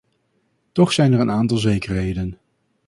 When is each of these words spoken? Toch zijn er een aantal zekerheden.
Toch 0.71 0.93
zijn 0.93 1.13
er 1.13 1.19
een 1.19 1.31
aantal 1.31 1.57
zekerheden. 1.57 2.37